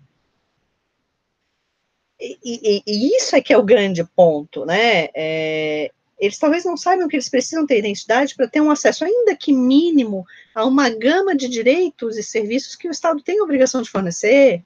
[2.19, 5.09] E, e, e isso é que é o grande ponto, né?
[5.15, 9.35] É, eles talvez não saibam que eles precisam ter identidade para ter um acesso, ainda
[9.35, 13.81] que mínimo, a uma gama de direitos e serviços que o Estado tem a obrigação
[13.81, 14.63] de fornecer,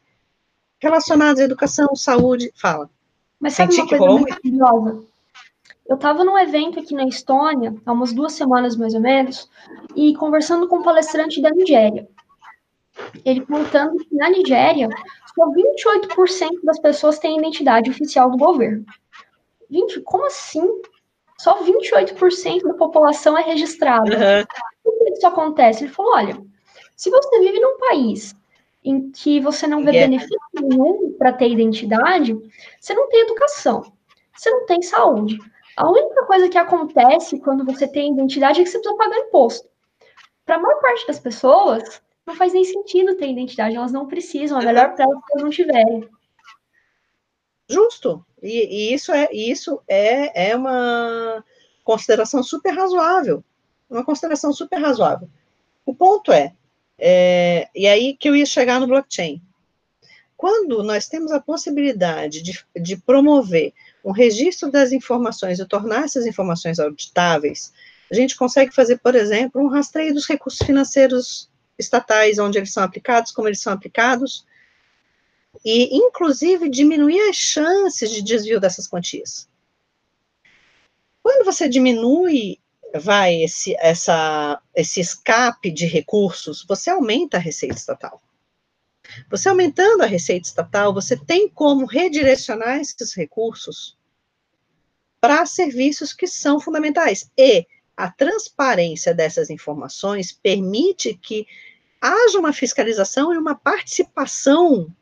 [0.80, 2.52] relacionados à educação, saúde.
[2.56, 2.90] Fala.
[3.40, 5.11] Mas sabe Senti uma coisa curiosa?
[5.92, 9.50] Eu estava num evento aqui na Estônia, há umas duas semanas mais ou menos,
[9.94, 12.08] e conversando com um palestrante da Nigéria.
[13.26, 14.88] Ele contando que na Nigéria,
[15.36, 18.86] só 28% das pessoas têm identidade oficial do governo.
[19.70, 20.66] 20, como assim?
[21.38, 24.16] Só 28% da população é registrada.
[24.16, 24.46] Uhum.
[24.86, 25.84] Por que isso acontece?
[25.84, 26.42] Ele falou: olha,
[26.96, 28.34] se você vive num país
[28.82, 30.10] em que você não vê yeah.
[30.10, 32.34] benefício nenhum para ter identidade,
[32.80, 33.92] você não tem educação,
[34.34, 35.38] você não tem saúde.
[35.78, 39.70] A única coisa que acontece quando você tem identidade é que você precisa pagar imposto.
[40.46, 44.60] Para a maior parte das pessoas, não faz nem sentido ter identidade, elas não precisam,
[44.60, 46.10] é melhor para elas que elas não tiverem.
[47.70, 48.26] Justo.
[48.42, 51.44] E, e, isso é isso é, é uma
[51.84, 53.44] consideração super razoável.
[53.90, 55.30] Uma consideração super razoável.
[55.86, 56.54] O ponto é,
[56.98, 59.42] é, e aí que eu ia chegar no blockchain.
[60.36, 63.74] Quando nós temos a possibilidade de, de promover
[64.04, 67.72] um registro das informações e tornar essas informações auditáveis,
[68.12, 72.84] a gente consegue fazer, por exemplo, um rastreio dos recursos financeiros estatais, onde eles são
[72.84, 74.46] aplicados, como eles são aplicados,
[75.64, 79.48] e, inclusive, diminuir as chances de desvio dessas quantias.
[81.24, 82.58] Quando você diminui
[82.94, 88.22] vai esse, essa, esse escape de recursos, você aumenta a receita estatal.
[89.30, 93.98] Você aumentando a receita estatal, você tem como redirecionar esses recursos
[95.20, 97.32] para serviços que são fundamentais.
[97.38, 101.46] E a transparência dessas informações permite que
[102.02, 104.94] haja uma fiscalização e uma participação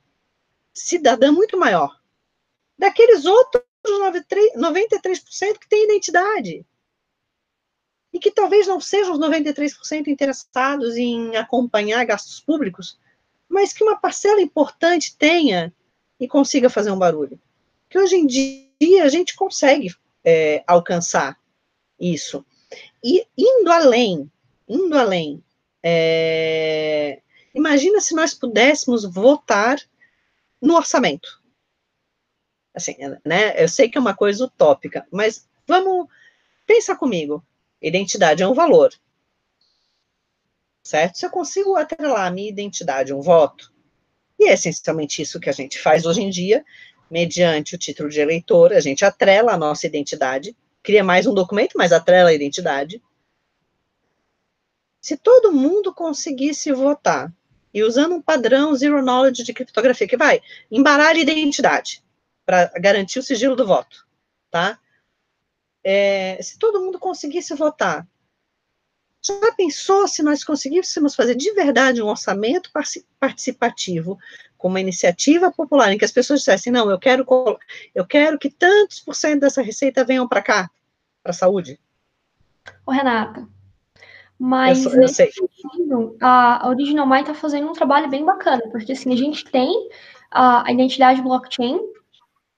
[0.74, 1.98] cidadã muito maior
[2.78, 6.66] daqueles outros 93% que têm identidade
[8.12, 13.00] e que talvez não sejam os 93% interessados em acompanhar gastos públicos,
[13.50, 15.74] mas que uma parcela importante tenha
[16.20, 17.40] e consiga fazer um barulho.
[17.90, 21.38] Que hoje em dia a gente consegue é, alcançar
[22.00, 22.46] isso.
[23.04, 24.32] E indo além,
[24.68, 25.44] indo além,
[25.82, 27.22] é,
[27.56, 29.78] imagina se nós pudéssemos votar
[30.62, 31.42] no orçamento.
[32.74, 33.62] Assim, né?
[33.62, 36.08] Eu sei que é uma coisa utópica, mas vamos
[36.68, 37.44] pensar comigo.
[37.82, 38.94] Identidade é um valor.
[40.90, 41.20] Certo?
[41.20, 43.72] Se eu consigo atrelar a minha identidade a um voto,
[44.40, 46.66] e é essencialmente isso que a gente faz hoje em dia,
[47.12, 51.78] mediante o título de eleitor, a gente atrela a nossa identidade, cria mais um documento,
[51.78, 53.00] mas atrela a identidade.
[55.00, 57.32] Se todo mundo conseguisse votar,
[57.72, 62.04] e usando um padrão zero knowledge de criptografia, que vai embaralhar a identidade,
[62.48, 64.08] para garantir o sigilo do voto,
[64.50, 64.80] tá?
[65.84, 68.08] é, se todo mundo conseguisse votar
[69.22, 72.72] Já pensou se nós conseguíssemos fazer de verdade um orçamento
[73.20, 74.18] participativo
[74.58, 77.26] com uma iniciativa popular em que as pessoas dissessem, não, eu quero,
[77.94, 80.70] eu quero que tantos por cento dessa receita venham para cá,
[81.22, 81.80] para a saúde?
[82.86, 83.48] Ô, Renata,
[84.38, 88.94] mas eu, eu nesse sentido, a Original Mai está fazendo um trabalho bem bacana, porque
[88.94, 89.90] assim, a gente tem
[90.32, 91.78] a, a identidade blockchain,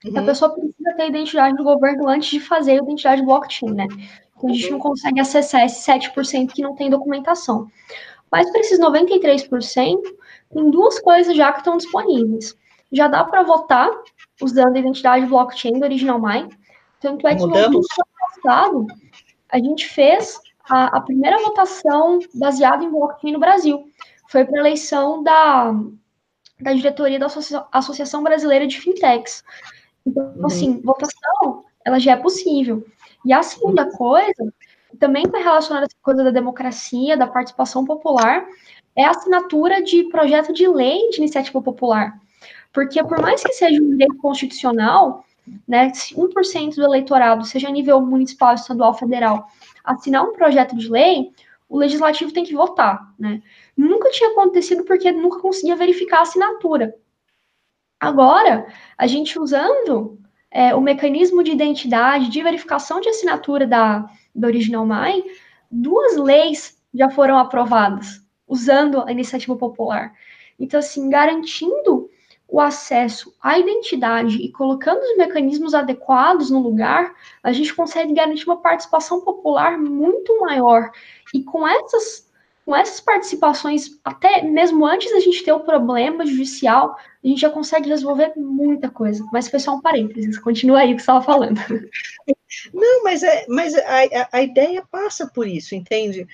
[0.04, 0.18] uhum.
[0.18, 3.88] a pessoa precisa ter a identidade do governo antes de fazer a identidade blockchain, né?
[4.44, 7.68] A gente não consegue acessar esse 7% que não tem documentação.
[8.30, 10.00] Mas para esses 93%,
[10.52, 12.56] tem duas coisas já que estão disponíveis.
[12.90, 13.90] Já dá para votar
[14.40, 16.48] usando a identidade blockchain do Original Mai.
[17.00, 17.70] Tanto é que Mudamos.
[17.70, 17.86] no ano
[18.42, 18.86] passado
[19.50, 23.84] a gente fez a, a, primeira votação baseada em blockchain no Brasil.
[24.28, 25.74] Foi para a eleição da,
[26.60, 29.44] da diretoria da Associa Associação Brasileira de Fintechs.
[30.06, 30.46] Então, uhum.
[30.46, 32.84] assim, votação, ela já é possível.
[33.24, 34.52] E a segunda coisa,
[34.98, 38.46] também está relacionada a coisa da democracia, da participação popular,
[38.94, 42.20] é a assinatura de projeto de lei de iniciativa popular.
[42.72, 45.24] Porque, por mais que seja um direito constitucional,
[45.66, 49.48] né, se 1% do eleitorado, seja a nível municipal, estadual, federal,
[49.84, 51.32] assinar um projeto de lei,
[51.68, 53.42] o legislativo tem que votar, né?
[53.76, 56.94] Nunca tinha acontecido porque nunca conseguia verificar a assinatura.
[57.98, 58.66] Agora,
[58.98, 60.18] a gente usando
[60.52, 65.22] é, o mecanismo de identidade, de verificação de assinatura da, da Original Mai,
[65.70, 70.12] duas leis já foram aprovadas usando a iniciativa popular.
[70.60, 72.10] Então, assim, garantindo
[72.46, 78.44] o acesso à identidade e colocando os mecanismos adequados no lugar, a gente consegue garantir
[78.44, 80.90] uma participação popular muito maior.
[81.32, 82.30] E com essas,
[82.64, 87.50] com essas participações, até mesmo antes da gente ter o problema judicial, a gente já
[87.50, 89.24] consegue resolver muita coisa.
[89.32, 91.60] Mas foi só um parênteses, continua aí o que você estava falando.
[92.72, 96.26] Não, mas, é, mas a, a ideia passa por isso, entende?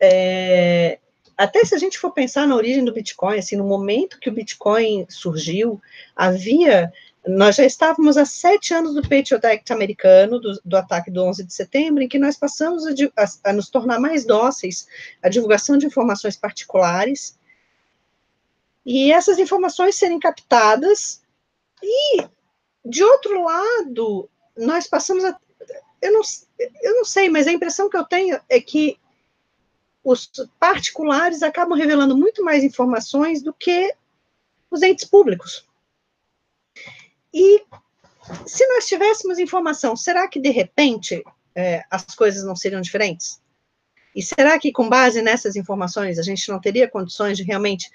[0.00, 0.98] É,
[1.36, 4.32] até se a gente for pensar na origem do Bitcoin, assim, no momento que o
[4.32, 5.80] Bitcoin surgiu,
[6.14, 6.92] havia
[7.26, 11.44] nós já estávamos há sete anos do Patriot Act americano, do, do, ataque do 11
[11.44, 14.86] de setembro, em que nós passamos a, a, a, nos tornar mais dóceis
[15.22, 17.38] à divulgação de informações particulares,
[18.84, 21.22] e essas informações serem captadas,
[21.82, 22.22] e,
[22.84, 25.38] de outro lado, nós passamos a.
[26.00, 26.20] Eu não,
[26.82, 28.98] eu não sei, mas a impressão que eu tenho é que
[30.02, 33.94] os particulares acabam revelando muito mais informações do que
[34.70, 35.68] os entes públicos.
[37.32, 37.62] E
[38.46, 41.22] se nós tivéssemos informação, será que de repente
[41.54, 43.40] é, as coisas não seriam diferentes?
[44.14, 47.88] E será que com base nessas informações a gente não teria condições de realmente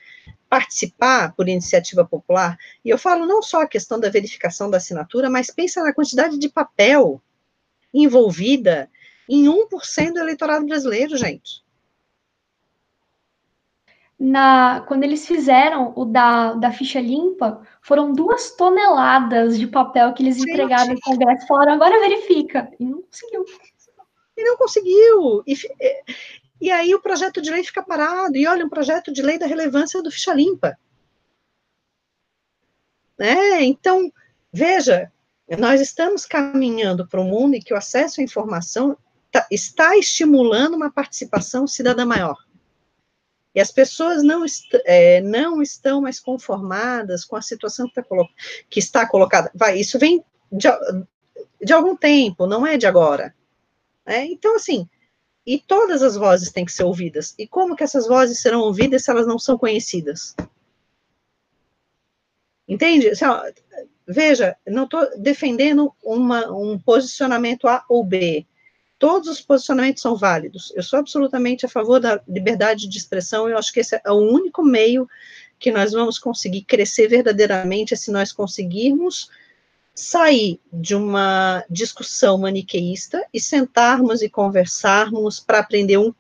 [0.49, 2.57] participar por iniciativa popular?
[2.83, 6.37] E eu falo não só a questão da verificação da assinatura, mas pensa na quantidade
[6.37, 7.21] de papel
[7.93, 8.89] envolvida
[9.27, 11.64] em 1% do eleitorado brasileiro, gente
[14.19, 20.23] na, quando eles fizeram o da, da ficha limpa, foram duas toneladas de papel que
[20.23, 22.71] eles entregaram no Congresso e falaram, agora verifica.
[22.79, 23.45] E não conseguiu.
[24.37, 25.43] E não conseguiu.
[25.45, 25.55] E,
[26.61, 28.37] e aí o projeto de lei fica parado.
[28.37, 30.77] E olha, um projeto de lei da relevância do ficha limpa.
[33.17, 33.63] Né?
[33.63, 34.11] Então,
[34.51, 35.11] veja,
[35.59, 38.97] nós estamos caminhando para um mundo em que o acesso à informação
[39.29, 42.37] tá, está estimulando uma participação cidadã maior.
[43.55, 48.03] E as pessoas não, est é, não estão mais conformadas com a situação que, tá
[48.69, 49.49] que está colocada.
[49.55, 50.67] Vai, isso vem de,
[51.63, 53.33] de, algum tempo, não é de agora.
[54.05, 54.25] Né?
[54.25, 54.89] Então, assim,
[55.47, 57.33] e todas as vozes têm que ser ouvidas.
[57.39, 60.35] E como que essas vozes serão ouvidas se elas não são conhecidas?
[62.67, 63.07] Entende?
[63.07, 63.25] Assim,
[64.05, 68.45] veja, não estou defendendo uma, um posicionamento A ou B
[69.05, 70.73] todos os posicionamentos são válidos.
[70.75, 74.15] Eu sou absolutamente a favor da liberdade de expressão, eu acho que esse é o
[74.15, 75.07] único meio
[75.59, 79.29] que nós vamos conseguir crescer verdadeiramente, é se nós conseguirmos
[79.93, 86.11] sair de uma discussão maniqueísta e sentarmos e conversarmos para aprender um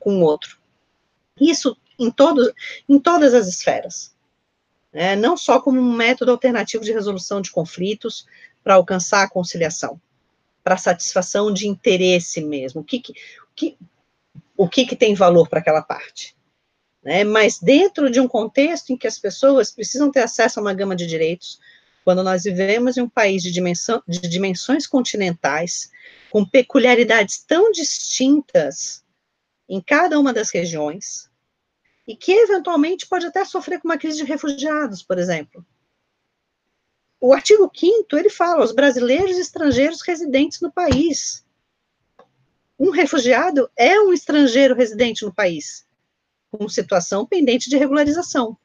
[0.00, 0.58] com o outro.
[1.40, 2.52] Isso em, todo,
[2.88, 4.16] em todas as esferas.
[4.92, 5.14] Né?
[5.14, 8.26] Não só como um método alternativo de resolução de conflitos
[8.64, 10.00] para alcançar a conciliação
[10.62, 13.14] para satisfação de interesse mesmo, o que, que,
[13.54, 13.76] que
[14.56, 16.36] o que, que tem valor para aquela parte.
[17.02, 17.24] Né?
[17.24, 20.94] Mas dentro de um contexto em que as pessoas precisam ter acesso a uma gama
[20.94, 21.58] de direitos,
[22.04, 25.90] quando nós vivemos em um país de, dimensão, de dimensões continentais,
[26.30, 29.02] com peculiaridades tão distintas
[29.68, 31.30] em cada uma das regiões,
[32.06, 35.64] e que eventualmente pode até sofrer com uma crise de refugiados, por exemplo
[37.22, 41.46] o artigo 5 ele fala os brasileiros e estrangeiros residentes no país.
[42.76, 45.86] um refugiado é um estrangeiro residente no país,
[46.50, 48.58] com situação pendente de regularização.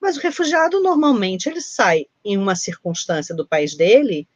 [0.00, 4.26] Mas o refugiado, normalmente, ele sai em uma circunstância do país dele,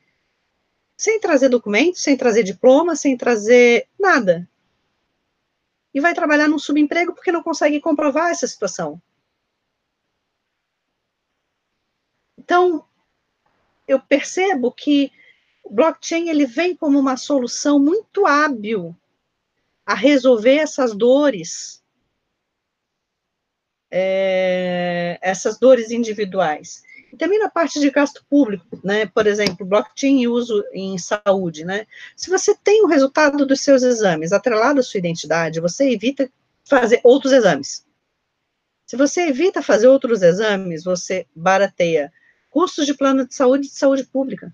[0.95, 4.47] sem trazer documento, sem trazer diploma, sem trazer nada.
[5.95, 9.01] E vai trabalhar num subemprego porque não consegue comprovar essa situação.
[12.37, 12.87] Então,
[13.87, 15.13] eu percebo que
[15.63, 18.97] o blockchain ele vem como uma solução muito hábil
[19.85, 21.83] a resolver essas dores
[23.91, 26.83] é, essas dores individuais.
[27.13, 29.07] E também na parte de gasto público, né?
[29.07, 31.87] Por exemplo, blockchain e uso em saúde, né?
[32.17, 36.31] Se você tem o resultado dos seus exames atrelado à sua identidade, você evita
[36.65, 37.87] fazer outros exames.
[38.85, 42.13] Se você evita fazer outros exames, você barateia
[42.57, 44.51] custos de plano de saúde e de saúde pública.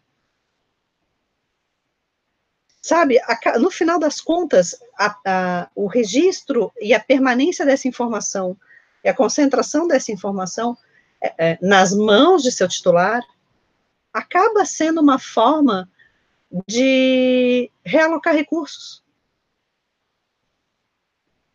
[2.80, 8.58] Sabe, a, no final das contas, a, a, o registro e a permanência dessa informação
[9.04, 10.76] e a concentração dessa informação
[11.22, 13.22] é, é, nas mãos de seu titular
[14.12, 15.88] acaba sendo uma forma
[16.66, 19.00] de realocar recursos.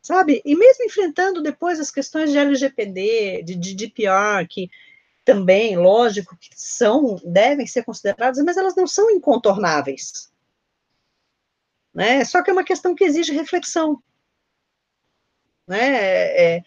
[0.02, 0.42] Sabe?
[0.46, 4.72] E mesmo enfrentando depois as questões de LGPD, de GDPR, que
[5.28, 10.32] também, lógico, que são, devem ser consideradas, mas elas não são incontornáveis.
[11.94, 12.24] Né?
[12.24, 14.02] Só que é uma questão que exige reflexão.
[15.68, 15.96] Né?
[16.56, 16.64] É,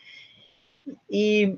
[1.11, 1.56] e,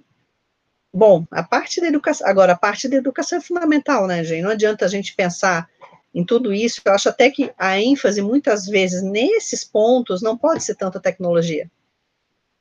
[0.94, 4.42] bom, a parte da educação, agora, a parte da educação é fundamental, né, gente?
[4.44, 5.68] Não adianta a gente pensar
[6.14, 10.62] em tudo isso, eu acho até que a ênfase, muitas vezes, nesses pontos, não pode
[10.62, 11.68] ser tanta tecnologia.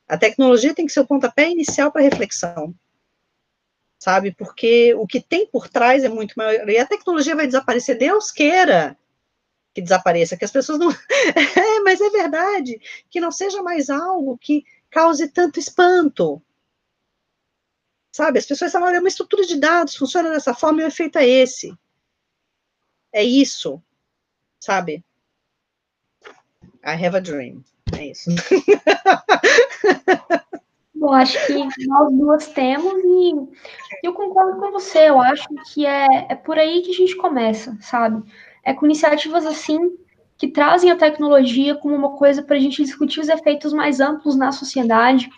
[0.08, 2.74] A tecnologia tem que ser o pontapé inicial para reflexão,
[4.02, 4.32] sabe?
[4.32, 8.32] Porque o que tem por trás é muito maior, e a tecnologia vai desaparecer, Deus
[8.32, 8.98] queira
[9.72, 10.90] que desapareça, que as pessoas não.
[10.90, 16.42] é, mas é verdade, que não seja mais algo que cause tanto espanto,
[18.14, 18.38] Sabe?
[18.38, 21.26] As pessoas falam, olha, uma estrutura de dados funciona dessa forma e o efeito é
[21.26, 21.74] esse.
[23.10, 23.82] É isso.
[24.60, 25.02] Sabe?
[26.84, 27.64] I have a dream.
[27.96, 28.28] É isso.
[31.02, 33.34] Bom, acho que nós duas temos e
[34.04, 35.08] eu concordo com você.
[35.08, 38.22] Eu acho que é, é por aí que a gente começa, sabe?
[38.62, 39.98] É com iniciativas assim
[40.38, 44.36] que trazem a tecnologia como uma coisa para a gente discutir os efeitos mais amplos
[44.36, 45.28] na sociedade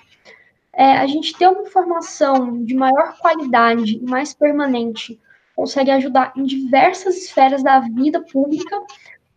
[0.70, 5.18] é, a gente ter uma informação de maior qualidade e mais permanente
[5.56, 8.76] consegue ajudar em diversas esferas da vida pública,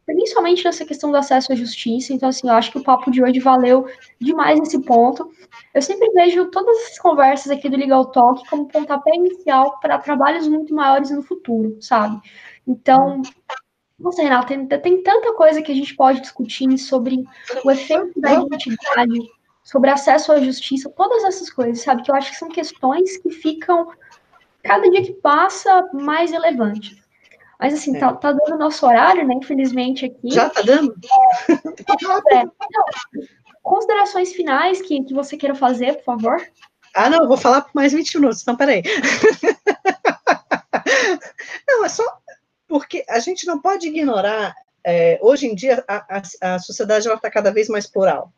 [0.08, 2.14] principalmente nessa questão do acesso à justiça.
[2.14, 3.86] Então, assim, eu acho que o papo de hoje valeu
[4.20, 5.30] demais nesse ponto.
[5.74, 10.47] Eu sempre vejo todas essas conversas aqui do Legal Talk como pontapé inicial para trabalhos
[10.47, 12.20] muito maiores no futuro, sabe?
[12.66, 13.22] Então,
[13.99, 17.26] nossa, Renata, tem, tem tanta coisa que a gente pode discutir sobre
[17.66, 22.01] o efeito da identidade sobre acesso à justiça, todas essas coisas, sabe?
[22.01, 23.91] Que eu acho que são questões que ficam,
[24.64, 26.95] cada dia que passa, mais relevantes.
[27.60, 27.99] Mas assim, é.
[27.99, 29.36] tá, tá dando nosso horário, né?
[29.36, 30.32] Infelizmente aqui.
[30.32, 30.95] Já tá dando?
[31.49, 31.53] É,
[32.38, 32.51] é, não,
[33.64, 36.41] considerações finais que, que você queira fazer, por favor.
[36.93, 38.84] Ah, não, eu vou falar por mais 20 minutos, então peraí.
[41.68, 42.03] não, é só
[42.68, 44.55] porque a gente não pode ignorar.
[44.84, 48.32] É, hoje em dia, a, a, a sociedade está cada vez mais plural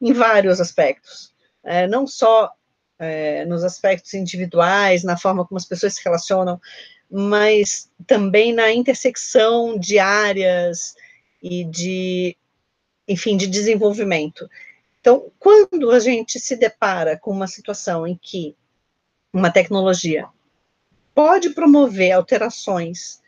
[0.00, 1.32] em vários aspectos,
[1.64, 2.52] é, não só
[2.98, 6.60] é, nos aspectos individuais, na forma como as pessoas se relacionam,
[7.10, 10.94] mas também na intersecção de áreas
[11.42, 12.36] e de,
[13.08, 14.48] enfim, de desenvolvimento.
[15.00, 18.54] Então, quando a gente se depara com uma situação em que
[19.32, 20.28] uma tecnologia
[21.14, 23.20] pode promover alterações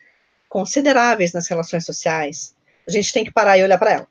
[0.48, 2.54] consideráveis nas relações sociais,
[2.86, 4.08] a gente tem que parar e olhar para ela.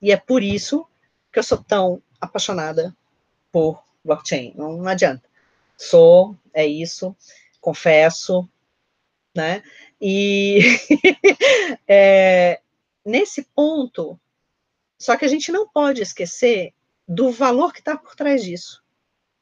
[0.00, 0.86] E é por isso
[1.32, 2.94] que eu sou tão apaixonada
[3.50, 4.52] por blockchain.
[4.56, 5.22] Não, não adianta.
[5.76, 7.16] Sou, é isso,
[7.60, 8.48] confesso,
[9.38, 9.62] né?
[10.00, 10.58] E
[11.86, 12.60] é,
[13.04, 14.18] nesse ponto,
[14.98, 16.74] só que a gente não pode esquecer
[17.06, 18.82] do valor que está por trás disso,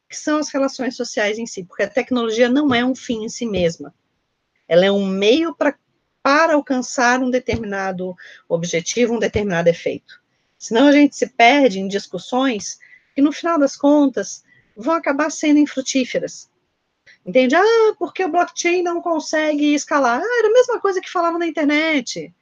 [0.06, 3.28] que são as relações sociais em si, porque a tecnologia não é um fim em
[3.30, 3.94] si mesma.
[4.68, 5.74] Ela é um meio pra,
[6.22, 8.14] para alcançar um determinado
[8.46, 10.20] objetivo, um determinado efeito.
[10.58, 12.78] Senão a gente se perde em discussões
[13.14, 14.44] que, no final das contas,
[14.76, 16.50] vão acabar sendo infrutíferas.
[17.26, 17.56] Entende?
[17.56, 20.20] Ah, porque o blockchain não consegue escalar.
[20.22, 22.32] Ah, era a mesma coisa que falava na internet.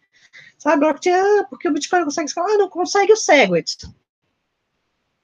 [0.59, 2.51] Sabe, blockchain, ah, porque o Bitcoin não consegue escalar.
[2.51, 3.79] Ah, não consegue o Segwit.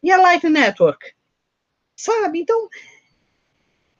[0.02, 1.12] E a Lightning Network?
[1.94, 2.40] Sabe?
[2.40, 2.70] Então,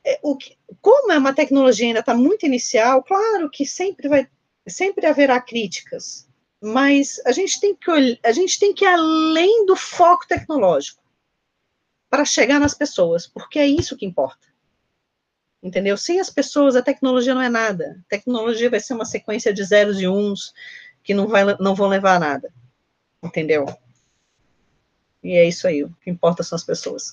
[0.05, 4.27] é, o que, como é uma tecnologia ainda está muito inicial, claro que sempre vai,
[4.67, 6.27] sempre haverá críticas,
[6.61, 11.03] mas a gente tem que a gente tem que ir além do foco tecnológico
[12.09, 14.50] para chegar nas pessoas, porque é isso que importa.
[15.63, 15.97] Entendeu?
[15.97, 17.99] Sem as pessoas, a tecnologia não é nada.
[18.07, 20.55] A tecnologia vai ser uma sequência de zeros e uns
[21.03, 22.53] que não, vai, não vão levar a nada.
[23.23, 23.67] Entendeu?
[25.23, 25.85] E é isso aí.
[25.85, 27.13] O que importa são as pessoas.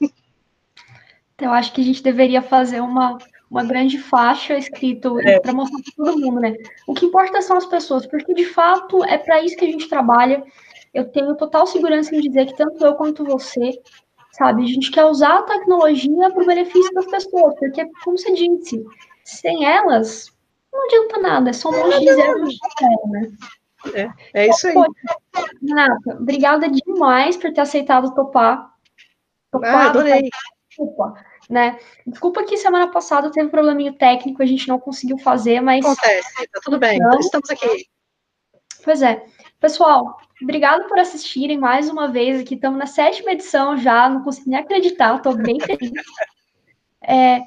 [1.34, 3.18] Então, eu acho que a gente deveria fazer uma,
[3.50, 5.40] uma grande faixa escrito é.
[5.40, 6.54] para mostrar para todo mundo, né?
[6.86, 9.88] O que importa são as pessoas, porque de fato é para isso que a gente
[9.88, 10.44] trabalha.
[10.92, 13.80] Eu tenho total segurança em dizer que tanto eu quanto você,
[14.34, 18.32] sabe, a gente quer usar a tecnologia para o benefício das pessoas, porque, como você
[18.32, 18.84] disse,
[19.24, 20.32] sem elas,
[20.72, 22.44] não adianta nada, é só um monte de zero
[23.10, 23.32] né?
[23.94, 24.74] É, é isso aí.
[25.62, 28.70] Renata, obrigada demais por ter aceitado topar.
[29.52, 30.30] topar ah, adorei.
[30.68, 31.14] Desculpa,
[31.48, 31.78] né?
[32.06, 35.84] Desculpa que semana passada teve um probleminha técnico, a gente não conseguiu fazer, mas.
[35.84, 37.86] Acontece, tá tudo bem, então, estamos aqui.
[38.82, 39.24] Pois é.
[39.64, 42.54] Pessoal, obrigado por assistirem mais uma vez aqui.
[42.54, 45.90] Estamos na sétima edição já, não consigo nem acreditar, estou bem feliz.
[47.06, 47.42] É,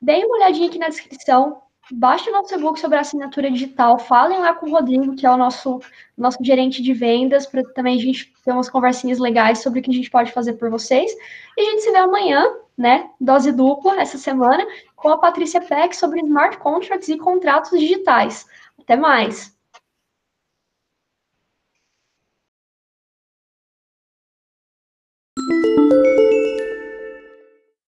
[0.00, 1.60] deem uma olhadinha aqui na descrição,
[1.90, 5.36] Baixe o nosso e-book sobre assinatura digital, falem lá com o Rodrigo, que é o
[5.36, 5.80] nosso,
[6.16, 9.90] nosso gerente de vendas, para também a gente ter umas conversinhas legais sobre o que
[9.90, 11.12] a gente pode fazer por vocês.
[11.58, 12.42] E a gente se vê amanhã,
[12.78, 13.10] né?
[13.20, 14.66] Dose dupla, essa semana,
[14.96, 18.46] com a Patrícia Peck sobre smart contracts e contratos digitais.
[18.80, 19.51] Até mais!
[25.76, 26.21] Música